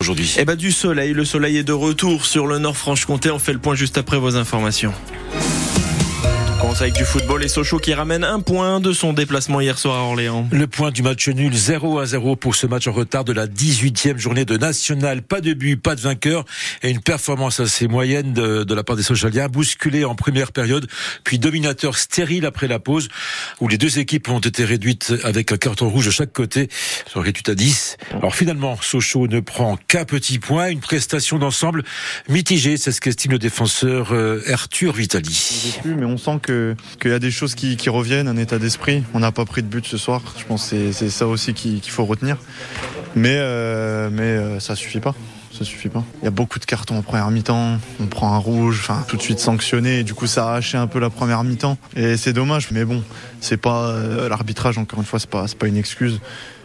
aujourd'hui 0.00 0.36
Eh 0.38 0.44
ben 0.44 0.54
du 0.54 0.70
soleil, 0.70 1.12
le 1.12 1.24
soleil 1.24 1.56
est 1.56 1.64
de 1.64 1.72
retour 1.72 2.24
sur 2.24 2.46
le 2.46 2.58
Nord-Franche-Comté. 2.58 3.32
On 3.32 3.40
fait 3.40 3.52
le 3.52 3.58
point 3.58 3.74
juste 3.74 3.98
après 3.98 4.16
vos 4.16 4.36
informations. 4.36 4.92
Commence 6.78 6.82
avec 6.82 6.94
du 6.94 7.04
football 7.04 7.44
et 7.44 7.48
Sochaux 7.48 7.78
qui 7.78 7.94
ramène 7.94 8.24
un 8.24 8.40
point 8.40 8.80
de 8.80 8.92
son 8.92 9.12
déplacement 9.12 9.60
hier 9.60 9.78
soir 9.78 9.96
à 9.96 10.02
Orléans. 10.02 10.48
Le 10.52 10.66
point 10.66 10.90
du 10.90 11.02
match 11.02 11.28
nul 11.28 11.54
0 11.54 11.98
à 11.98 12.06
0 12.06 12.36
pour 12.36 12.54
ce 12.54 12.66
match 12.66 12.86
en 12.86 12.92
retard 12.92 13.24
de 13.24 13.32
la 13.32 13.46
18e 13.46 14.18
journée 14.18 14.44
de 14.44 14.56
National. 14.56 15.22
Pas 15.22 15.40
de 15.40 15.54
but, 15.54 15.76
pas 15.76 15.94
de 15.94 16.00
vainqueur 16.00 16.44
et 16.82 16.90
une 16.90 17.00
performance 17.00 17.60
assez 17.60 17.88
moyenne 17.88 18.32
de, 18.32 18.64
de 18.64 18.74
la 18.74 18.84
part 18.84 18.96
des 18.96 19.02
Sochaliens, 19.02 19.48
bousculé 19.48 20.04
en 20.04 20.14
première 20.14 20.52
période, 20.52 20.86
puis 21.24 21.38
dominateur 21.38 21.96
stérile 21.96 22.46
après 22.46 22.68
la 22.68 22.78
pause, 22.78 23.08
où 23.60 23.68
les 23.68 23.78
deux 23.78 23.98
équipes 23.98 24.28
ont 24.28 24.40
été 24.40 24.64
réduites 24.64 25.14
avec 25.24 25.52
un 25.52 25.56
carton 25.56 25.88
rouge 25.88 26.06
de 26.06 26.10
chaque 26.10 26.32
côté, 26.32 26.68
sont 27.06 27.20
réduites 27.20 27.48
à 27.48 27.54
10. 27.54 27.96
Alors 28.12 28.34
finalement, 28.34 28.78
Sochaux 28.80 29.26
ne 29.26 29.40
prend 29.40 29.78
qu'un 29.88 30.04
petit 30.04 30.38
point, 30.38 30.68
une 30.68 30.80
prestation 30.80 31.38
d'ensemble 31.38 31.82
mitigée, 32.28 32.76
c'est 32.76 32.92
ce 32.92 33.00
qu'estime 33.00 33.32
le 33.32 33.38
défenseur 33.38 34.12
euh, 34.12 34.42
Arthur 34.52 34.92
Vitali. 34.92 35.78
Mais 35.84 36.04
on 36.04 36.16
sent 36.16 36.38
qu'il 37.00 37.10
y 37.10 37.14
a 37.14 37.18
des 37.18 37.30
choses 37.30 37.54
qui, 37.54 37.76
reviennent, 37.88 38.28
un 38.28 38.36
état 38.36 38.58
d'esprit. 38.58 39.02
On 39.14 39.20
n'a 39.20 39.32
pas 39.32 39.44
pris 39.44 39.62
de 39.62 39.68
but 39.68 39.86
ce 39.86 39.96
soir. 39.96 40.22
Je 40.38 40.44
pense 40.44 40.70
que 40.70 40.92
c'est 40.92 41.10
ça 41.10 41.26
aussi 41.26 41.54
qu'il 41.54 41.82
faut 41.82 42.04
retenir. 42.04 42.36
Mais, 43.14 43.36
euh, 43.36 44.10
mais 44.12 44.22
euh, 44.22 44.60
ça 44.60 44.76
suffit 44.76 45.00
pas. 45.00 45.14
Ça 45.52 45.64
suffit 45.64 45.88
pas. 45.88 46.04
Il 46.22 46.24
y 46.24 46.28
a 46.28 46.30
beaucoup 46.30 46.58
de 46.58 46.64
cartons 46.64 46.98
en 46.98 47.02
première 47.02 47.30
mi-temps. 47.30 47.78
On 48.00 48.06
prend 48.06 48.32
un 48.34 48.38
rouge, 48.38 48.88
tout 49.08 49.16
de 49.16 49.22
suite 49.22 49.40
sanctionné. 49.40 50.04
Du 50.04 50.14
coup, 50.14 50.26
ça 50.26 50.52
a 50.52 50.56
haché 50.56 50.78
un 50.78 50.86
peu 50.86 50.98
la 50.98 51.10
première 51.10 51.42
mi-temps. 51.42 51.78
Et 51.96 52.16
c'est 52.16 52.32
dommage. 52.32 52.70
Mais 52.70 52.84
bon, 52.84 53.02
c'est 53.40 53.56
pas 53.56 53.88
euh, 53.88 54.28
l'arbitrage. 54.28 54.78
Encore 54.78 55.00
une 55.00 55.06
fois, 55.06 55.18
c'est 55.18 55.30
pas, 55.30 55.48
c'est 55.48 55.58
pas 55.58 55.66
une 55.66 55.76
excuse 55.76 56.20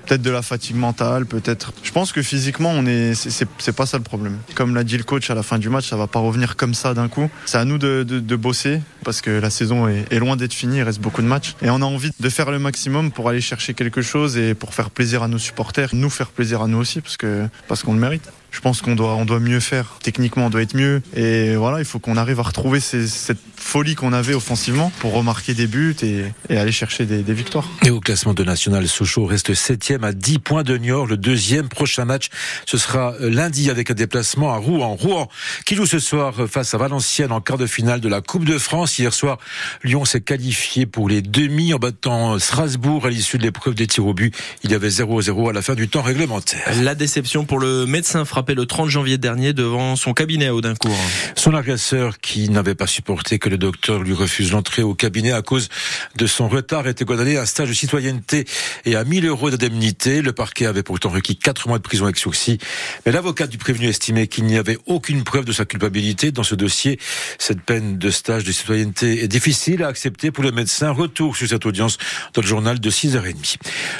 peut-être 0.05 0.21
de 0.21 0.29
la 0.29 0.41
fatigue 0.41 0.75
mentale, 0.75 1.25
peut-être. 1.25 1.73
Je 1.83 1.91
pense 1.91 2.11
que 2.11 2.21
physiquement, 2.21 2.71
on 2.71 2.85
est, 2.85 3.13
c'est 3.15 3.71
pas 3.71 3.85
ça 3.85 3.97
le 3.97 4.03
problème. 4.03 4.37
Comme 4.55 4.75
l'a 4.75 4.83
dit 4.83 4.97
le 4.97 5.03
coach 5.03 5.29
à 5.29 5.35
la 5.35 5.43
fin 5.43 5.57
du 5.57 5.69
match, 5.69 5.89
ça 5.89 5.95
va 5.95 6.07
pas 6.07 6.19
revenir 6.19 6.55
comme 6.55 6.73
ça 6.73 6.93
d'un 6.93 7.07
coup. 7.07 7.29
C'est 7.45 7.57
à 7.57 7.65
nous 7.65 7.77
de, 7.77 8.35
bosser 8.35 8.81
parce 9.03 9.21
que 9.21 9.29
la 9.29 9.49
saison 9.49 9.87
est, 9.87 10.11
est 10.11 10.19
loin 10.19 10.35
d'être 10.35 10.53
finie. 10.53 10.77
Il 10.77 10.83
reste 10.83 10.99
beaucoup 10.99 11.21
de 11.21 11.27
matchs 11.27 11.55
et 11.61 11.69
on 11.69 11.81
a 11.81 11.85
envie 11.85 12.11
de 12.19 12.29
faire 12.29 12.51
le 12.51 12.59
maximum 12.59 13.11
pour 13.11 13.29
aller 13.29 13.41
chercher 13.41 13.73
quelque 13.73 14.01
chose 14.01 14.37
et 14.37 14.53
pour 14.53 14.73
faire 14.73 14.89
plaisir 14.89 15.23
à 15.23 15.27
nos 15.27 15.37
supporters, 15.37 15.89
nous 15.93 16.09
faire 16.09 16.31
plaisir 16.31 16.61
à 16.61 16.67
nous 16.67 16.77
aussi 16.77 17.01
parce 17.01 17.17
que 17.17 17.47
parce 17.67 17.83
qu'on 17.83 17.93
le 17.93 17.99
mérite 17.99 18.29
je 18.53 18.59
pense 18.61 18.81
qu'on 18.81 18.95
doit, 18.95 19.15
on 19.15 19.25
doit 19.25 19.39
mieux 19.39 19.59
faire. 19.59 19.97
Techniquement, 20.03 20.45
on 20.45 20.49
doit 20.49 20.61
être 20.61 20.75
mieux. 20.75 21.01
Et 21.15 21.55
voilà, 21.55 21.79
il 21.79 21.85
faut 21.85 21.97
qu'on 21.97 22.17
arrive 22.17 22.39
à 22.39 22.43
retrouver 22.43 22.79
ces, 22.79 23.07
cette 23.07 23.39
folie 23.73 23.95
qu'on 23.95 24.13
avait 24.13 24.35
offensivement 24.35 24.91
pour 24.99 25.13
remarquer 25.13 25.55
des 25.55 25.65
buts 25.65 25.95
et, 26.03 26.25
et 26.47 26.57
aller 26.57 26.71
chercher 26.71 27.07
des, 27.07 27.23
des, 27.23 27.33
victoires. 27.33 27.67
Et 27.83 27.89
au 27.89 27.99
classement 27.99 28.35
de 28.35 28.43
National, 28.43 28.87
Sochaux 28.87 29.25
reste 29.25 29.55
septième 29.55 30.03
à 30.03 30.13
10 30.13 30.37
points 30.37 30.61
de 30.61 30.77
Niort. 30.77 31.07
Le 31.07 31.17
deuxième 31.17 31.69
prochain 31.69 32.05
match, 32.05 32.29
ce 32.67 32.77
sera 32.77 33.15
lundi 33.19 33.71
avec 33.71 33.89
un 33.89 33.95
déplacement 33.95 34.53
à 34.53 34.57
Rouen. 34.57 34.93
Rouen 34.93 35.27
qui 35.65 35.73
joue 35.73 35.87
ce 35.87 35.97
soir 35.97 36.35
face 36.47 36.75
à 36.75 36.77
Valenciennes 36.77 37.31
en 37.31 37.41
quart 37.41 37.57
de 37.57 37.65
finale 37.65 37.99
de 37.99 38.07
la 38.07 38.21
Coupe 38.21 38.45
de 38.45 38.59
France. 38.59 38.99
Hier 38.99 39.11
soir, 39.11 39.39
Lyon 39.83 40.05
s'est 40.05 40.21
qualifié 40.21 40.85
pour 40.85 41.09
les 41.09 41.23
demi 41.23 41.73
en 41.73 41.79
battant 41.79 42.37
Strasbourg 42.37 43.07
à 43.07 43.09
l'issue 43.09 43.39
de 43.39 43.43
l'épreuve 43.43 43.73
des 43.73 43.87
tirs 43.87 44.05
au 44.05 44.13
but. 44.13 44.35
Il 44.63 44.69
y 44.69 44.75
avait 44.75 44.89
0-0 44.89 45.49
à 45.49 45.51
la 45.51 45.63
fin 45.63 45.73
du 45.73 45.87
temps 45.87 46.03
réglementaire. 46.03 46.61
La 46.83 46.93
déception 46.93 47.43
pour 47.43 47.57
le 47.57 47.87
médecin 47.87 48.23
frappé 48.23 48.53
le 48.53 48.67
30 48.67 48.89
janvier 48.89 49.17
dernier 49.17 49.51
devant 49.51 49.95
son 49.95 50.13
cabinet 50.13 50.45
à 50.45 50.53
Audincourt. 50.53 50.95
Son 51.35 51.55
agresseur, 51.55 52.19
qui 52.19 52.49
n'avait 52.49 52.75
pas 52.75 52.85
supporté 52.85 53.39
que 53.39 53.49
le 53.49 53.62
docteur 53.63 54.03
lui 54.03 54.13
refuse 54.13 54.51
l'entrée 54.51 54.83
au 54.83 54.93
cabinet 54.93 55.31
à 55.31 55.41
cause 55.41 55.69
de 56.17 56.27
son 56.27 56.49
retard, 56.49 56.85
était 56.85 57.05
condamné 57.05 57.37
à 57.37 57.43
un 57.43 57.45
stage 57.45 57.69
de 57.69 57.73
citoyenneté 57.73 58.45
et 58.83 58.97
à 58.97 59.05
1000 59.05 59.25
euros 59.25 59.49
d'indemnité. 59.49 60.21
Le 60.21 60.33
parquet 60.33 60.65
avait 60.65 60.83
pourtant 60.83 61.09
requis 61.09 61.37
4 61.37 61.69
mois 61.69 61.77
de 61.77 61.83
prison 61.83 62.03
avec 62.03 62.17
sursis. 62.17 62.57
Mais 63.05 63.13
l'avocat 63.13 63.47
du 63.47 63.57
prévenu 63.57 63.87
estimait 63.87 64.27
qu'il 64.27 64.43
n'y 64.43 64.57
avait 64.57 64.77
aucune 64.85 65.23
preuve 65.23 65.45
de 65.45 65.53
sa 65.53 65.63
culpabilité 65.63 66.33
dans 66.33 66.43
ce 66.43 66.55
dossier. 66.55 66.99
Cette 67.39 67.61
peine 67.61 67.97
de 67.97 68.09
stage 68.09 68.43
de 68.43 68.51
citoyenneté 68.51 69.23
est 69.23 69.29
difficile 69.29 69.83
à 69.83 69.87
accepter 69.87 70.29
pour 70.31 70.43
le 70.43 70.51
médecin. 70.51 70.91
Retour 70.91 71.37
sur 71.37 71.47
cette 71.47 71.65
audience 71.65 71.97
dans 72.33 72.41
le 72.41 72.47
journal 72.47 72.81
de 72.81 72.91
6h30. 72.91 73.55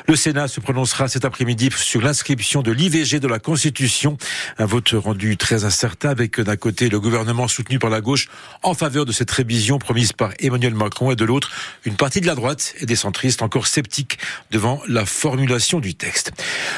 Le 0.09 0.15
Sénat 0.17 0.49
se 0.49 0.59
prononcera 0.59 1.07
cet 1.07 1.23
après-midi 1.23 1.69
sur 1.73 2.01
l'inscription 2.01 2.63
de 2.63 2.71
l'IVG 2.73 3.21
de 3.21 3.29
la 3.29 3.39
Constitution. 3.39 4.17
Un 4.57 4.65
vote 4.65 4.91
rendu 4.93 5.37
très 5.37 5.63
incertain 5.63 6.09
avec 6.09 6.41
d'un 6.41 6.57
côté 6.57 6.89
le 6.89 6.99
gouvernement 6.99 7.47
soutenu 7.47 7.79
par 7.79 7.89
la 7.89 8.01
gauche 8.01 8.27
en 8.61 8.73
faveur 8.73 9.05
de 9.05 9.13
cette 9.13 9.31
révision 9.31 9.52
promise 9.79 10.13
par 10.13 10.31
Emmanuel 10.39 10.73
Macron 10.73 11.11
et 11.11 11.15
de 11.15 11.25
l'autre 11.25 11.51
une 11.85 11.95
partie 11.95 12.21
de 12.21 12.27
la 12.27 12.35
droite 12.35 12.73
et 12.79 12.85
des 12.85 12.95
centristes 12.95 13.41
encore 13.41 13.67
sceptiques 13.67 14.17
devant 14.51 14.81
la 14.87 15.05
formulation 15.05 15.79
du 15.79 15.95
texte. 15.95 16.31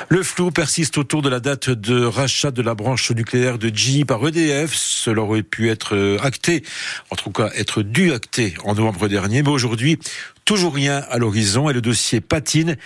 Le 0.09 0.23
flou 0.23 0.51
persiste 0.51 0.97
autour 0.97 1.21
de 1.21 1.29
la 1.29 1.39
date 1.39 1.69
de 1.69 2.03
rachat 2.03 2.51
de 2.51 2.61
la 2.61 2.75
branche 2.75 3.11
nucléaire 3.11 3.57
de 3.57 3.69
GE 3.73 4.05
par 4.05 4.25
EDF. 4.27 4.73
Cela 4.73 5.21
aurait 5.21 5.43
pu 5.43 5.69
être 5.69 6.17
acté, 6.21 6.63
en 7.11 7.15
tout 7.15 7.31
cas 7.31 7.49
être 7.55 7.81
dû 7.81 8.11
acter 8.11 8.53
en 8.63 8.75
novembre 8.75 9.07
dernier, 9.07 9.41
mais 9.41 9.49
aujourd'hui, 9.49 9.97
Toujours 10.45 10.75
rien 10.75 11.03
à 11.09 11.17
l'horizon 11.17 11.71
et 11.71 11.73
le 11.73 11.81
dossier 11.81 12.21
patine. 12.21 12.77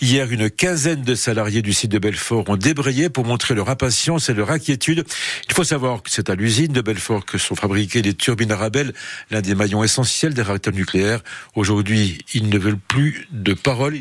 Hier, 0.00 0.28
une 0.32 0.50
quinzaine 0.50 1.02
de 1.02 1.14
salariés 1.14 1.62
du 1.62 1.72
site 1.72 1.92
de 1.92 2.00
Belfort 2.00 2.42
ont 2.48 2.56
débrayé 2.56 3.10
pour 3.10 3.24
montrer 3.24 3.54
leur 3.54 3.70
impatience 3.70 4.28
et 4.28 4.34
leur 4.34 4.50
inquiétude. 4.50 5.04
Il 5.48 5.54
faut 5.54 5.62
savoir 5.62 6.02
que 6.02 6.10
c'est 6.10 6.30
à 6.30 6.34
l'usine 6.34 6.72
de 6.72 6.80
Belfort 6.80 7.24
que 7.24 7.38
sont 7.38 7.54
fabriquées 7.54 8.02
les 8.02 8.12
turbines 8.12 8.50
Arabelle, 8.50 8.92
l'un 9.30 9.40
des 9.40 9.54
maillons 9.54 9.84
essentiels 9.84 10.34
des 10.34 10.42
réacteurs 10.42 10.74
nucléaires. 10.74 11.20
Aujourd'hui, 11.54 12.18
ils 12.34 12.48
ne 12.48 12.58
veulent 12.58 12.76
plus 12.76 13.28
de 13.30 13.54
paroles, 13.54 13.94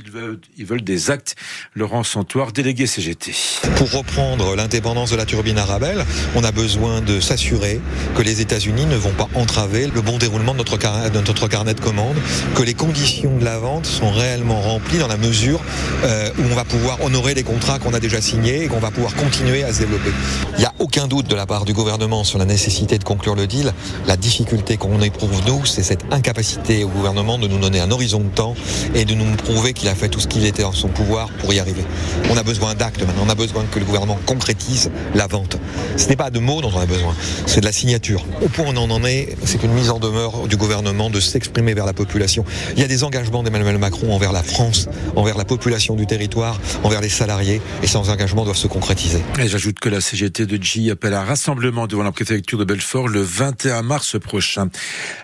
ils 0.58 0.66
veulent, 0.66 0.84
des 0.84 1.12
actes. 1.12 1.36
Laurent 1.76 2.04
Santoire, 2.04 2.54
délégué 2.54 2.88
CGT. 2.88 3.36
Pour 3.76 3.92
reprendre 3.92 4.56
l'indépendance 4.56 5.12
de 5.12 5.16
la 5.16 5.28
turbine 5.28 5.60
Arabelle, 5.60 6.04
on 6.34 6.44
a 6.44 6.52
besoin 6.52 7.02
de 7.02 7.20
s'assurer 7.20 7.80
que 8.18 8.24
les 8.24 8.42
États-Unis 8.42 8.88
ne 8.88 8.96
vont 8.96 9.14
pas 9.14 9.30
entraver 9.36 9.92
le 9.94 10.02
bon 10.02 10.18
déroulement 10.18 10.54
de 10.54 10.58
notre, 10.58 10.80
de 10.80 11.20
notre 11.20 11.48
carnet 11.48 11.76
de 11.76 11.82
commandes, 11.82 12.18
que 12.56 12.64
les 12.64 12.74
conditions 12.74 12.95
de 12.96 13.44
la 13.44 13.60
vente 13.60 13.86
sont 13.86 14.10
réellement 14.10 14.62
remplies 14.62 15.00
dans 15.00 15.10
la 15.10 15.18
mesure 15.18 15.60
euh, 16.06 16.30
où 16.40 16.44
on 16.50 16.56
va 16.56 16.64
pouvoir 16.64 17.04
honorer 17.04 17.34
les 17.34 17.44
contrats 17.44 17.78
qu'on 17.78 17.94
a 17.94 18.00
déjà 18.00 18.22
signés 18.22 18.64
et 18.64 18.68
qu'on 18.68 18.80
va 18.80 18.90
pouvoir 18.90 19.14
continuer 19.16 19.66
à 19.66 19.74
se 19.74 19.80
développer. 19.80 20.12
Il 20.54 20.60
n'y 20.60 20.66
a 20.66 20.74
aucun 20.80 21.08
doute 21.08 21.28
de 21.28 21.36
la 21.36 21.46
part 21.46 21.66
du 21.66 21.74
gouvernement 21.74 22.24
sur 22.24 22.40
la 22.40 22.46
nécessité 22.46 22.98
de 22.98 23.04
conclure 23.04 23.36
le 23.36 23.48
deal. 23.48 23.74
La 24.08 24.16
difficulté 24.16 24.78
qu'on 24.78 25.02
éprouve, 25.02 25.42
nous, 25.46 25.66
c'est 25.66 25.84
cette 25.84 26.06
incapacité 26.12 26.86
au 26.86 26.88
gouvernement 26.88 27.38
de 27.38 27.50
nous 27.50 27.58
donner 27.58 27.82
un 27.82 27.92
horizon 27.92 28.20
de 28.20 28.30
temps 28.30 28.56
et 28.94 29.04
de 29.04 29.14
nous 29.14 29.26
prouver 29.36 29.74
qu'il 29.74 29.90
a 29.90 29.96
fait 29.96 30.08
tout 30.08 30.22
ce 30.22 30.28
qu'il 30.28 30.46
était 30.46 30.64
en 30.64 30.72
son 30.72 30.88
pouvoir 30.88 31.28
pour 31.40 31.54
y 31.54 31.60
arriver. 31.60 31.84
On 32.32 32.38
a 32.38 32.44
besoin 32.44 32.76
d'actes 32.76 33.02
maintenant, 33.02 33.24
on 33.26 33.30
a 33.30 33.36
besoin 33.36 33.66
que 33.70 33.80
le 33.80 33.86
gouvernement 33.86 34.20
concrétise 34.26 34.90
la 35.16 35.28
vente. 35.28 35.58
Ce 35.98 36.08
n'est 36.08 36.16
pas 36.16 36.30
de 36.30 36.40
mots 36.40 36.62
dont 36.62 36.72
on 36.74 36.80
a 36.80 36.86
besoin, 36.86 37.14
c'est 37.46 37.60
de 37.60 37.66
la 37.66 37.74
signature. 37.74 38.26
Au 38.42 38.48
point 38.48 38.66
où 38.66 38.74
on 38.78 38.90
en 38.90 39.04
est, 39.04 39.36
c'est 39.44 39.64
une 39.64 39.74
mise 39.74 39.90
en 39.90 40.00
demeure 40.00 40.48
du 40.48 40.56
gouvernement 40.56 41.10
de 41.10 41.20
s'exprimer 41.20 41.74
vers 41.74 41.86
la 41.86 41.94
population. 41.94 42.46
Des 42.88 43.04
engagements 43.04 43.44
d'Emmanuel 43.44 43.78
Macron 43.78 44.14
envers 44.14 44.32
la 44.32 44.44
France, 44.44 44.88
envers 45.16 45.38
la 45.38 45.46
population 45.46 45.96
du 45.96 46.06
territoire, 46.06 46.60
envers 46.84 47.02
les 47.02 47.10
salariés, 47.10 47.62
et 47.84 47.88
ces 47.88 47.98
engagements 47.98 48.44
doivent 48.44 48.58
se 48.58 48.68
concrétiser. 48.68 49.22
Et 49.40 49.48
j'ajoute 49.48 49.80
que 49.80 49.90
la 49.90 50.02
CGT 50.02 50.46
de 50.46 50.62
G 50.62 50.92
appelle 50.92 51.14
à 51.14 51.22
un 51.22 51.26
rassemblement 51.26 51.88
devant 51.88 52.04
la 52.04 52.12
préfecture 52.12 52.58
de 52.58 52.64
Belfort 52.64 53.08
le 53.08 53.22
21 53.22 53.82
mars 53.82 54.20
prochain. 54.20 54.70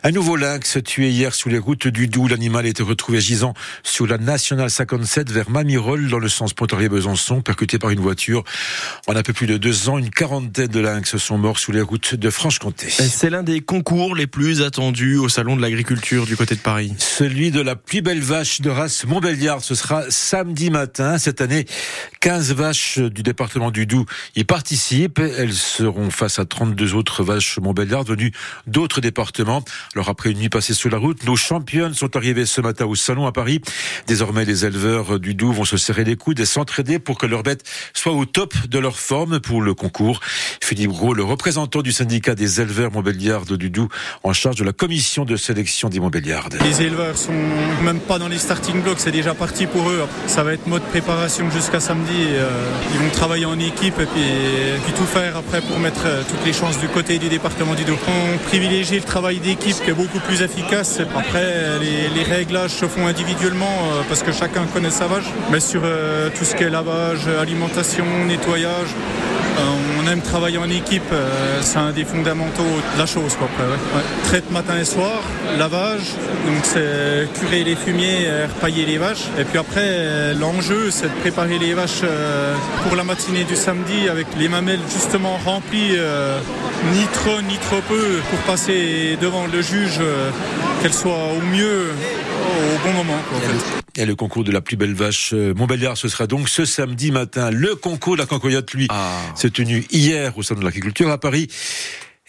Un 0.03 0.11
nouveau 0.11 0.35
lynx 0.35 0.77
tué 0.83 1.09
hier 1.09 1.33
sous 1.33 1.49
les 1.49 1.57
routes 1.57 1.87
du 1.87 2.07
Doubs. 2.07 2.27
L'animal 2.27 2.65
a 2.65 2.69
été 2.69 2.83
retrouvé 2.83 3.19
gisant 3.19 3.53
sur 3.83 4.07
la 4.07 4.17
nationale 4.17 4.69
57 4.69 5.31
vers 5.31 5.49
Mamirol 5.49 6.09
dans 6.09 6.19
le 6.19 6.29
sens 6.29 6.53
Pontarlier-Besançon, 6.53 7.41
percuté 7.41 7.79
par 7.79 7.89
une 7.89 7.99
voiture. 7.99 8.43
En 9.07 9.15
un 9.15 9.23
peu 9.23 9.33
plus 9.33 9.47
de 9.47 9.57
deux 9.57 9.89
ans, 9.89 9.97
une 9.97 10.09
quarantaine 10.09 10.67
de 10.67 10.79
lynx 10.79 11.17
sont 11.17 11.37
morts 11.37 11.59
sous 11.59 11.71
les 11.71 11.81
routes 11.81 12.15
de 12.15 12.29
Franche-Comté. 12.29 12.89
C'est 12.89 13.29
l'un 13.29 13.43
des 13.43 13.61
concours 13.61 14.15
les 14.15 14.27
plus 14.27 14.61
attendus 14.61 15.17
au 15.17 15.29
salon 15.29 15.55
de 15.55 15.61
l'agriculture 15.61 16.25
du 16.25 16.35
côté 16.35 16.55
de 16.55 16.59
Paris. 16.59 16.93
Celui 16.97 17.50
de 17.51 17.61
la 17.61 17.75
plus 17.75 18.01
belle 18.01 18.21
vache 18.21 18.61
de 18.61 18.69
race 18.69 19.05
Montbéliard. 19.05 19.61
Ce 19.61 19.75
sera 19.75 20.03
samedi 20.09 20.69
matin. 20.69 21.17
Cette 21.17 21.41
année, 21.41 21.65
15 22.21 22.53
vaches 22.53 22.99
du 22.99 23.23
département 23.23 23.71
du 23.71 23.85
Doubs 23.85 24.05
y 24.35 24.43
participent. 24.43 25.19
Elles 25.19 25.53
seront 25.53 26.09
face 26.09 26.39
à 26.39 26.45
32 26.45 26.95
autres 26.95 27.23
vaches 27.23 27.59
Montbéliard 27.59 28.03
venues 28.03 28.31
d'autres 28.67 29.01
départements. 29.01 29.63
Alors 29.93 30.09
après 30.09 30.31
une 30.31 30.39
nuit 30.39 30.49
passée 30.49 30.73
sur 30.73 30.89
la 30.89 30.97
route, 30.97 31.23
nos 31.25 31.35
championnes 31.35 31.93
sont 31.93 32.15
arrivées 32.15 32.45
ce 32.45 32.61
matin 32.61 32.85
au 32.85 32.95
salon 32.95 33.27
à 33.27 33.31
Paris. 33.31 33.61
Désormais, 34.07 34.45
les 34.45 34.65
éleveurs 34.65 35.19
du 35.19 35.35
Doubs 35.35 35.53
vont 35.53 35.65
se 35.65 35.77
serrer 35.77 36.03
les 36.03 36.15
coudes 36.15 36.39
et 36.39 36.45
s'entraider 36.45 36.99
pour 36.99 37.17
que 37.17 37.25
leurs 37.25 37.43
bêtes 37.43 37.63
soient 37.93 38.13
au 38.13 38.25
top 38.25 38.53
de 38.67 38.79
leur 38.79 38.97
forme 38.99 39.39
pour 39.39 39.61
le 39.61 39.73
concours. 39.73 40.21
Philippe 40.63 40.91
Gros, 40.91 41.13
le 41.13 41.23
représentant 41.23 41.81
du 41.81 41.91
syndicat 41.91 42.35
des 42.35 42.61
éleveurs 42.61 42.91
Montbéliard 42.91 43.45
du 43.45 43.69
Doubs, 43.69 43.89
en 44.23 44.33
charge 44.33 44.55
de 44.55 44.63
la 44.63 44.73
commission 44.73 45.25
de 45.25 45.35
sélection 45.35 45.89
des 45.89 45.99
Montbéliard. 45.99 46.49
Les 46.63 46.81
éleveurs 46.81 47.17
sont 47.17 47.40
même 47.81 47.99
pas 47.99 48.19
dans 48.19 48.27
les 48.27 48.37
starting 48.37 48.81
blocks, 48.81 48.99
c'est 48.99 49.11
déjà 49.11 49.33
parti 49.33 49.65
pour 49.65 49.89
eux. 49.89 50.03
Ça 50.27 50.43
va 50.43 50.53
être 50.53 50.67
mode 50.67 50.83
préparation 50.83 51.49
jusqu'à 51.51 51.79
samedi. 51.79 52.27
Euh, 52.29 52.49
ils 52.93 52.99
vont 52.99 53.09
travailler 53.09 53.45
en 53.45 53.59
équipe 53.59 53.99
et 53.99 54.05
puis, 54.05 54.93
tout 54.95 55.05
faire 55.05 55.37
après 55.37 55.61
pour 55.61 55.79
mettre 55.79 56.03
euh, 56.05 56.21
toutes 56.29 56.45
les 56.45 56.53
chances 56.53 56.77
du 56.77 56.87
côté 56.87 57.17
du 57.17 57.29
département 57.29 57.73
du 57.73 57.83
Doubs. 57.83 57.97
On 58.07 58.37
privilégie 58.49 58.95
le 58.95 59.03
travail 59.03 59.39
d'équipe 59.39 59.75
qui 59.83 59.89
est 59.89 59.93
beaucoup 59.93 60.19
plus 60.19 60.41
efficace. 60.41 60.99
Après, 61.17 61.79
les, 61.81 62.23
réglages 62.23 62.71
se 62.71 62.85
font 62.85 63.07
individuellement 63.07 63.65
euh, 63.65 64.01
parce 64.07 64.21
que 64.21 64.31
chacun 64.31 64.65
connaît 64.73 64.91
sa 64.91 65.07
vache. 65.07 65.29
Mais 65.51 65.59
sur 65.59 65.81
tout 65.81 66.45
ce 66.45 66.55
qui 66.55 66.63
est 66.63 66.69
lavage, 66.69 67.27
alimentation, 67.27 68.05
nettoyage, 68.27 68.89
on 70.03 70.07
aime 70.07 70.21
travailler 70.21 70.57
en 70.57 70.69
équipe, 70.69 71.13
c'est 71.61 71.77
un 71.77 71.91
des 71.91 72.05
fondamentaux 72.05 72.63
de 72.63 72.99
la 72.99 73.05
chose. 73.05 73.33
Après. 73.33 73.63
Traite 74.25 74.51
matin 74.51 74.77
et 74.79 74.85
soir, 74.85 75.21
lavage, 75.57 76.15
donc 76.45 76.63
c'est 76.63 77.27
curer 77.31 77.63
les 77.63 77.75
fumiers, 77.75 78.27
repailler 78.55 78.85
les 78.85 78.97
vaches. 78.97 79.25
Et 79.39 79.43
puis 79.43 79.57
après, 79.57 80.33
l'enjeu, 80.33 80.91
c'est 80.91 81.07
de 81.07 81.19
préparer 81.21 81.57
les 81.57 81.73
vaches 81.73 82.03
pour 82.83 82.95
la 82.95 83.03
matinée 83.03 83.43
du 83.43 83.55
samedi 83.55 84.09
avec 84.09 84.27
les 84.37 84.47
mamelles 84.47 84.79
justement 84.91 85.37
remplies, 85.37 85.97
ni 86.93 87.05
trop 87.13 87.41
ni 87.41 87.57
trop 87.57 87.81
peu, 87.87 88.19
pour 88.29 88.39
passer 88.39 89.17
devant 89.21 89.47
le 89.47 89.61
juge, 89.61 89.99
qu'elles 90.81 90.93
soient 90.93 91.33
au 91.37 91.41
mieux 91.41 91.89
au 91.89 92.87
bon 92.87 92.93
moment. 92.93 93.19
Quoi, 93.29 93.37
en 93.37 93.41
fait. 93.41 93.81
Et 94.01 94.05
le 94.05 94.15
concours 94.15 94.43
de 94.43 94.51
la 94.51 94.61
plus 94.61 94.77
belle 94.77 94.93
vache 94.93 95.33
Montbéliard, 95.33 95.97
ce 95.97 96.07
sera 96.07 96.25
donc 96.25 96.47
ce 96.47 96.63
samedi 96.63 97.11
matin. 97.11 97.51
Le 97.51 97.75
concours 97.75 98.13
de 98.13 98.19
la 98.21 98.25
cancoyote, 98.25 98.73
lui, 98.73 98.87
ah. 98.89 99.17
s'est 99.35 99.49
tenu 99.49 99.85
hier 99.91 100.37
au 100.37 100.43
Salon 100.43 100.61
de 100.61 100.65
l'Agriculture 100.65 101.09
à 101.09 101.17
Paris. 101.17 101.49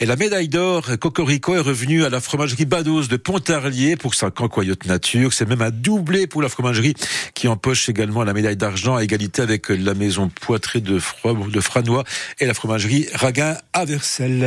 Et 0.03 0.05
la 0.05 0.17
médaille 0.17 0.49
d'or 0.49 0.99
Cocorico 0.99 1.55
est 1.55 1.61
revenue 1.61 2.05
à 2.05 2.11
la 2.11 2.21
fromagerie 2.21 2.65
Bados 2.65 3.07
de 3.07 3.17
Pontarlier 3.17 3.95
pour 3.95 4.17
sa 4.17 4.33
cancoyote 4.33 4.85
nature. 4.87 5.33
C'est 5.33 5.49
même 5.49 5.63
un 5.63 5.71
doublé 5.71 6.27
pour 6.27 6.43
la 6.43 6.49
fromagerie 6.49 6.95
qui 7.35 7.47
empoche 7.47 7.89
également 7.89 8.25
la 8.25 8.33
médaille 8.33 8.57
d'argent 8.57 8.97
à 8.97 9.05
égalité 9.05 9.43
avec 9.43 9.69
la 9.69 9.95
maison 9.95 10.29
Froid, 10.41 10.59
de 10.59 11.61
Franois 11.61 12.03
et 12.41 12.47
la 12.47 12.55
fromagerie 12.55 13.07
Raguin 13.15 13.57
à 13.73 13.85
Versailles. 13.85 14.45